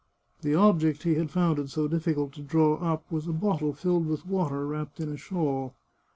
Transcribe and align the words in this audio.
The 0.41 0.55
object 0.55 1.03
he 1.03 1.13
had 1.13 1.29
found 1.29 1.59
it 1.59 1.69
so 1.69 1.87
difficult 1.87 2.33
to 2.33 2.41
draw 2.41 2.73
up 2.77 3.03
was 3.11 3.27
a 3.27 3.31
bottle 3.31 3.71
filled 3.71 4.07
with 4.07 4.25
water, 4.25 4.65
wrapped 4.65 4.99
in 4.99 5.09
a 5.09 5.15
shawl. 5.15 5.75